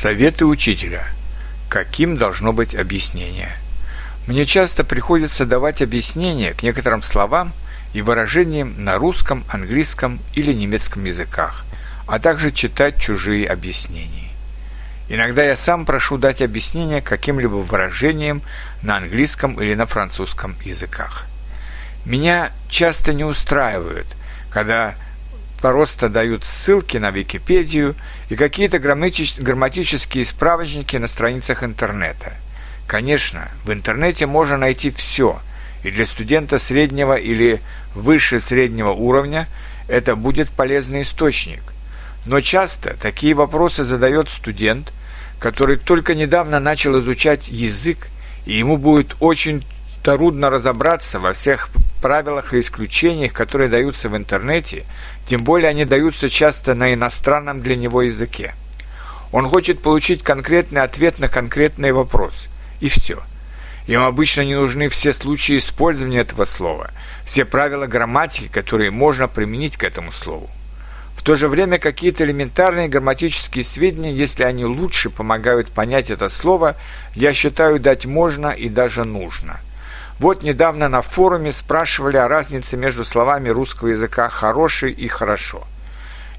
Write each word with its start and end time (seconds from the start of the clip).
Советы 0.00 0.46
учителя. 0.46 1.06
Каким 1.68 2.16
должно 2.16 2.54
быть 2.54 2.74
объяснение? 2.74 3.50
Мне 4.26 4.46
часто 4.46 4.82
приходится 4.82 5.44
давать 5.44 5.82
объяснения 5.82 6.54
к 6.54 6.62
некоторым 6.62 7.02
словам 7.02 7.52
и 7.92 8.00
выражениям 8.00 8.82
на 8.82 8.96
русском, 8.96 9.44
английском 9.50 10.18
или 10.32 10.54
немецком 10.54 11.04
языках, 11.04 11.66
а 12.06 12.18
также 12.18 12.50
читать 12.50 12.98
чужие 12.98 13.46
объяснения. 13.46 14.30
Иногда 15.10 15.44
я 15.44 15.54
сам 15.54 15.84
прошу 15.84 16.16
дать 16.16 16.40
объяснение 16.40 17.02
каким-либо 17.02 17.56
выражениям 17.56 18.40
на 18.80 18.96
английском 18.96 19.60
или 19.60 19.74
на 19.74 19.84
французском 19.84 20.56
языках. 20.64 21.26
Меня 22.06 22.52
часто 22.70 23.12
не 23.12 23.24
устраивает, 23.24 24.06
когда 24.48 24.94
просто 25.60 26.08
дают 26.08 26.44
ссылки 26.44 26.96
на 26.96 27.10
Википедию 27.10 27.94
и 28.28 28.36
какие-то 28.36 28.78
грамматические 28.78 30.24
справочники 30.24 30.96
на 30.96 31.06
страницах 31.06 31.62
интернета. 31.62 32.34
Конечно, 32.86 33.48
в 33.64 33.72
интернете 33.72 34.26
можно 34.26 34.56
найти 34.56 34.90
все, 34.90 35.40
и 35.84 35.90
для 35.90 36.06
студента 36.06 36.58
среднего 36.58 37.14
или 37.14 37.60
выше 37.94 38.40
среднего 38.40 38.90
уровня 38.90 39.48
это 39.88 40.16
будет 40.16 40.50
полезный 40.50 41.02
источник. 41.02 41.62
Но 42.26 42.40
часто 42.40 42.96
такие 43.00 43.34
вопросы 43.34 43.84
задает 43.84 44.28
студент, 44.28 44.92
который 45.38 45.76
только 45.76 46.14
недавно 46.14 46.60
начал 46.60 46.98
изучать 47.00 47.48
язык, 47.48 48.08
и 48.44 48.54
ему 48.54 48.76
будет 48.76 49.16
очень 49.20 49.64
трудно 50.02 50.50
разобраться 50.50 51.18
во 51.18 51.32
всех 51.32 51.68
правилах 52.00 52.54
и 52.54 52.60
исключениях, 52.60 53.32
которые 53.32 53.68
даются 53.68 54.08
в 54.08 54.16
интернете, 54.16 54.84
тем 55.26 55.44
более 55.44 55.68
они 55.68 55.84
даются 55.84 56.28
часто 56.28 56.74
на 56.74 56.92
иностранном 56.92 57.60
для 57.60 57.76
него 57.76 58.02
языке. 58.02 58.54
Он 59.32 59.48
хочет 59.48 59.80
получить 59.80 60.22
конкретный 60.22 60.82
ответ 60.82 61.20
на 61.20 61.28
конкретный 61.28 61.92
вопрос. 61.92 62.46
И 62.80 62.88
все. 62.88 63.20
Им 63.86 64.02
обычно 64.02 64.42
не 64.42 64.54
нужны 64.54 64.88
все 64.88 65.12
случаи 65.12 65.58
использования 65.58 66.18
этого 66.18 66.44
слова, 66.44 66.90
все 67.24 67.44
правила 67.44 67.86
грамматики, 67.86 68.48
которые 68.48 68.90
можно 68.90 69.28
применить 69.28 69.76
к 69.76 69.84
этому 69.84 70.12
слову. 70.12 70.48
В 71.16 71.22
то 71.22 71.36
же 71.36 71.48
время 71.48 71.78
какие-то 71.78 72.24
элементарные 72.24 72.88
грамматические 72.88 73.62
сведения, 73.62 74.12
если 74.12 74.42
они 74.42 74.64
лучше 74.64 75.10
помогают 75.10 75.68
понять 75.68 76.10
это 76.10 76.28
слово, 76.30 76.76
я 77.14 77.34
считаю 77.34 77.78
дать 77.78 78.06
можно 78.06 78.48
и 78.48 78.68
даже 78.68 79.04
нужно– 79.04 79.60
вот 80.20 80.42
недавно 80.42 80.90
на 80.90 81.00
форуме 81.00 81.50
спрашивали 81.50 82.18
о 82.18 82.28
разнице 82.28 82.76
между 82.76 83.06
словами 83.06 83.48
русского 83.48 83.88
языка 83.88 84.28
«хороший» 84.28 84.92
и 84.92 85.08
«хорошо». 85.08 85.66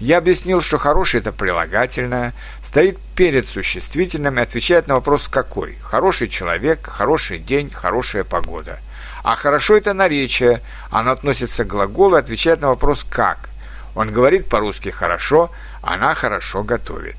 Я 0.00 0.18
объяснил, 0.18 0.60
что 0.60 0.78
«хороший»— 0.78 1.20
это 1.20 1.30
прилагательное, 1.30 2.34
стоит 2.64 2.98
перед 3.14 3.46
существительным 3.46 4.36
и 4.36 4.42
отвечает 4.42 4.88
на 4.88 4.94
вопрос 4.94 5.28
«какой?». 5.28 5.78
Хороший 5.80 6.26
человек, 6.26 6.88
хороший 6.88 7.38
день, 7.38 7.70
хорошая 7.70 8.24
погода. 8.24 8.80
А 9.22 9.36
«хорошо»— 9.36 9.76
это 9.76 9.94
наречие, 9.94 10.60
оно 10.90 11.12
относится 11.12 11.64
к 11.64 11.68
глаголу 11.68 12.16
и 12.16 12.20
отвечает 12.20 12.60
на 12.60 12.70
вопрос 12.70 13.06
«как?». 13.08 13.48
Он 13.94 14.12
говорит 14.12 14.48
по-русски 14.48 14.88
«хорошо», 14.88 15.52
она 15.82 16.16
хорошо 16.16 16.64
готовит. 16.64 17.14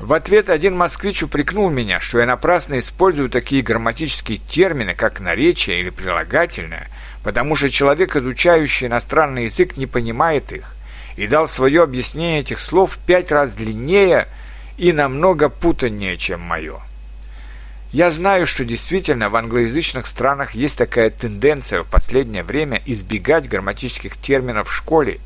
В 0.00 0.12
ответ 0.14 0.48
один 0.48 0.76
москвич 0.76 1.22
упрекнул 1.22 1.70
меня, 1.70 2.00
что 2.00 2.18
я 2.18 2.26
напрасно 2.26 2.78
использую 2.78 3.30
такие 3.30 3.62
грамматические 3.62 4.38
термины, 4.38 4.94
как 4.94 5.20
наречие 5.20 5.80
или 5.80 5.90
прилагательное, 5.90 6.88
потому 7.22 7.54
что 7.54 7.70
человек, 7.70 8.16
изучающий 8.16 8.88
иностранный 8.88 9.44
язык, 9.44 9.76
не 9.76 9.86
понимает 9.86 10.50
их, 10.52 10.74
и 11.16 11.26
дал 11.26 11.46
свое 11.46 11.82
объяснение 11.82 12.40
этих 12.40 12.58
слов 12.58 12.98
пять 13.06 13.30
раз 13.30 13.54
длиннее 13.54 14.26
и 14.76 14.92
намного 14.92 15.48
путаннее, 15.48 16.16
чем 16.16 16.40
мое. 16.40 16.80
Я 17.92 18.10
знаю, 18.10 18.46
что 18.46 18.64
действительно 18.64 19.28
в 19.28 19.36
англоязычных 19.36 20.06
странах 20.06 20.52
есть 20.52 20.78
такая 20.78 21.10
тенденция 21.10 21.82
в 21.82 21.86
последнее 21.86 22.42
время 22.42 22.80
избегать 22.86 23.48
грамматических 23.50 24.16
терминов 24.16 24.70
в 24.70 24.72
школе. 24.72 25.20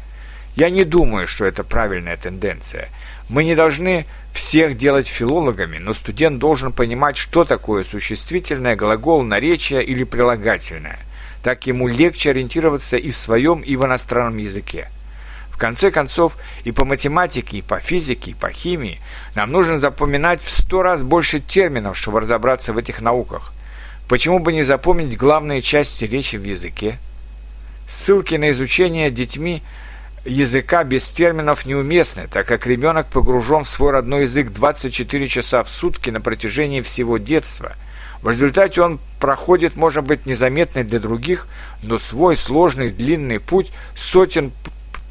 Я 0.57 0.71
не 0.71 0.85
думаю, 0.85 1.29
что 1.29 1.45
это 1.45 1.65
правильная 1.65 2.17
тенденция. 2.17 2.89
Мы 3.29 3.45
не 3.45 3.55
должны 3.55 4.07
всех 4.33 4.79
делать 4.79 5.07
филологами, 5.07 5.77
но 5.77 5.93
студент 5.93 6.39
должен 6.39 6.73
понимать, 6.73 7.19
что 7.19 7.45
такое 7.45 7.85
существительное, 7.85 8.75
глагол, 8.75 9.23
наречие 9.23 9.85
или 9.85 10.03
прилагательное. 10.05 10.99
Так 11.43 11.67
ему 11.67 11.89
легче 11.89 12.31
ориентироваться 12.31 12.97
и 12.97 13.11
в 13.11 13.17
своем, 13.17 13.61
и 13.61 13.77
в 13.77 13.85
иностранном 13.85 14.39
языке. 14.39 14.89
В 15.51 15.59
конце 15.59 15.91
концов, 15.91 16.37
и 16.65 16.73
по 16.73 16.87
математике, 16.87 17.59
и 17.59 17.63
по 17.63 17.79
физике, 17.79 18.31
и 18.31 18.35
по 18.35 18.49
химии 18.49 18.99
нам 19.35 19.51
нужно 19.51 19.79
запоминать 19.79 20.43
в 20.43 20.51
сто 20.51 20.83
раз 20.83 21.03
больше 21.03 21.41
терминов, 21.41 21.99
чтобы 21.99 22.21
разобраться 22.21 22.73
в 22.73 22.79
этих 22.79 23.03
науках. 23.03 23.53
Почему 24.09 24.39
бы 24.39 24.55
не 24.55 24.63
запомнить 24.63 25.17
главные 25.19 25.61
части 25.61 26.05
речи 26.07 26.37
в 26.37 26.45
языке? 26.45 26.99
Ссылки 27.87 28.37
на 28.37 28.51
изучение 28.53 29.11
детьми– 29.11 29.63
языка 30.27 30.85
без 30.85 31.09
терминов 31.11 31.67
неуместны, 31.67 32.29
так 32.31 32.47
как 32.47 32.67
ребенок 32.67 33.07
погружен 33.07 33.65
в 33.65 33.69
свой 33.69 33.93
родной 33.93 34.23
язык 34.23 34.51
24 34.51 35.29
часа 35.29 35.63
в 35.63 35.69
сутки 35.69 36.11
на 36.11 36.21
протяжении 36.21 36.81
всего 36.81 37.19
детства. 37.19 37.73
В 38.23 38.31
результате 38.31 38.83
он 38.83 38.99
проходит, 39.21 39.77
может 39.77 40.05
быть, 40.05 40.27
незаметный 40.27 40.85
для 40.85 40.99
других, 40.99 41.47
но 41.83 41.99
свой 41.99 42.37
сложный 42.37 42.91
длинный 42.91 43.41
путь 43.41 43.71
сотен 43.95 44.53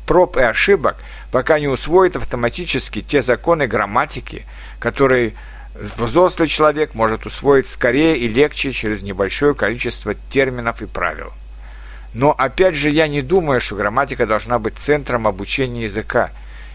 проб 0.05 0.37
и 0.37 0.41
ошибок, 0.41 0.97
пока 1.31 1.59
не 1.59 1.67
усвоит 1.67 2.15
автоматически 2.15 3.01
те 3.01 3.21
законы 3.21 3.67
грамматики, 3.67 4.45
которые 4.79 5.33
взрослый 5.75 6.47
человек 6.47 6.93
может 6.93 7.25
усвоить 7.25 7.67
скорее 7.67 8.17
и 8.17 8.27
легче 8.27 8.71
через 8.71 9.01
небольшое 9.01 9.55
количество 9.55 10.13
терминов 10.29 10.81
и 10.81 10.85
правил. 10.85 11.31
Но 12.15 12.31
опять 12.31 12.75
же, 12.75 12.89
я 12.89 13.07
не 13.07 13.21
думаю, 13.21 13.61
что 13.61 13.75
грамматика 13.75 14.25
должна 14.25 14.57
быть 14.57 14.79
центром 14.79 15.27
обучения 15.27 15.83
языка. 15.83 16.31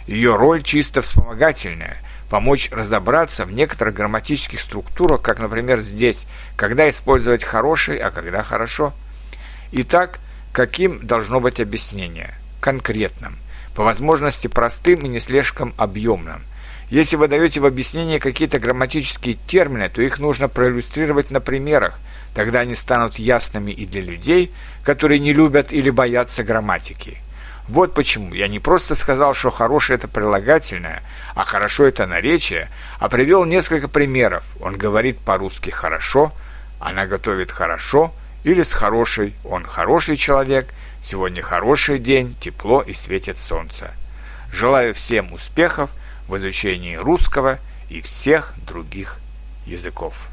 Ее 0.07 0.37
роль 0.37 0.63
чисто 0.63 1.03
вспомогательная– 1.03 1.97
помочь 2.31 2.71
разобраться 2.71 3.45
в 3.45 3.53
некоторых 3.53 3.95
грамматических 3.95 4.61
структурах, 4.61 5.21
как, 5.21 5.41
например, 5.41 5.81
здесь, 5.81 6.27
когда 6.57 6.89
использовать 6.89 7.45
хороший, 7.45 7.97
а 7.97 8.11
когда 8.11 8.43
хорошо. 8.43 8.95
Итак, 9.73 10.21
каким 10.53 11.05
должно 11.07 11.41
быть 11.41 11.61
объяснение? 11.61 12.35
Конкретным. 12.61 13.37
По 13.75 13.83
возможности 13.83 14.47
простым 14.47 15.05
и 15.07 15.09
не 15.09 15.21
слишком 15.21 15.75
объемным. 15.77 16.43
Если 16.91 17.17
вы 17.17 17.29
даете 17.29 17.61
в 17.61 17.67
объяснении 17.67 18.19
какие-то 18.19 18.59
грамматические 18.59 19.39
термины, 19.47 19.89
то 19.89 20.03
их 20.03 20.19
нужно 20.19 20.49
проиллюстрировать 20.49 21.31
на 21.31 21.41
примерах– 21.41 21.99
Тогда 22.35 22.61
они 22.61 22.75
станут 22.75 23.19
ясными 23.19 23.73
и 23.73 23.87
для 23.87 24.03
людей, 24.03 24.53
которые 24.85 25.19
не 25.19 25.33
любят 25.33 25.73
или 25.73 25.91
боятся 25.91 26.45
грамматики. 26.45 27.19
Вот 27.69 27.95
почему 27.95 28.35
я 28.35 28.49
не 28.49 28.59
просто 28.59 28.95
сказал, 28.95 29.35
что 29.35 29.51
хорошее 29.51 29.97
это 29.97 30.09
прилагательное, 30.09 31.03
а 31.35 31.45
хорошо 31.45 31.85
это 31.85 32.07
наречие, 32.07 32.69
а 32.99 33.09
привел 33.09 33.45
несколько 33.45 33.89
примеров. 33.89 34.45
Он 34.61 34.77
говорит 34.77 35.19
по-русски 35.19 35.71
«хорошо», 35.71 36.33
она 36.81 37.07
готовит 37.07 37.51
«хорошо», 37.51 38.13
или 38.43 38.63
с 38.63 38.73
хорошей 38.73 39.35
«он 39.45 39.65
хороший 39.65 40.17
человек», 40.17 40.69
«сегодня 41.03 41.43
хороший 41.43 41.99
день», 41.99 42.35
«тепло 42.41 42.81
и 42.81 42.93
светит 42.93 43.39
солнце». 43.39 43.93
Желаю 44.53 44.95
всем 44.95 45.33
успехов 45.33 45.91
в 46.31 46.37
изучении 46.37 46.95
русского 46.95 47.59
и 47.89 48.01
всех 48.01 48.55
других 48.65 49.19
языков. 49.67 50.29